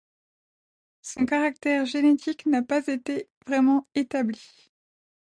Son 1.03 1.27
caractère 1.27 1.85
génétique 1.85 2.47
n'a 2.47 2.63
pas 2.63 2.81
été 2.87 3.29
vraiment 3.45 3.87
établi. 3.93 4.71